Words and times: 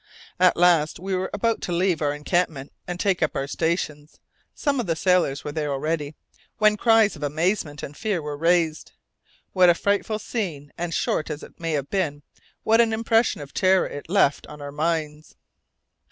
At 0.39 0.57
last 0.57 0.97
we 0.99 1.13
were 1.13 1.29
about 1.31 1.61
to 1.61 1.71
leave 1.71 2.01
our 2.01 2.11
encampment 2.11 2.71
and 2.87 2.99
take 2.99 3.21
up 3.21 3.35
our 3.35 3.45
stations 3.45 4.19
(some 4.55 4.79
of 4.79 4.87
the 4.87 4.95
sailors 4.95 5.43
were 5.43 5.51
there 5.51 5.71
already), 5.71 6.15
when 6.57 6.75
cries 6.75 7.15
of 7.15 7.21
amazement 7.21 7.83
and 7.83 7.95
fear 7.95 8.19
were 8.19 8.35
raised. 8.35 8.93
What 9.53 9.69
a 9.69 9.75
frightful 9.75 10.17
scene, 10.17 10.73
and, 10.75 10.91
short 10.91 11.29
as 11.29 11.43
it 11.43 11.59
may 11.59 11.73
have 11.73 11.91
been, 11.91 12.23
what 12.63 12.81
an 12.81 12.93
impression 12.93 13.41
of 13.41 13.53
terror 13.53 13.85
it 13.85 14.09
left 14.09 14.47
on 14.47 14.59
our 14.59 14.71
minds! 14.71 15.35